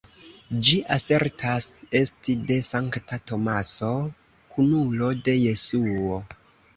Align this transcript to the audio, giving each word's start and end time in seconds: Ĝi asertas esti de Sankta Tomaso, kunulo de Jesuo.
Ĝi 0.67 0.77
asertas 0.93 1.67
esti 1.99 2.33
de 2.51 2.57
Sankta 2.67 3.19
Tomaso, 3.31 3.91
kunulo 4.55 5.11
de 5.29 5.37
Jesuo. 5.43 6.19